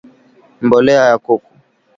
[0.61, 1.51] mbolea ya kuku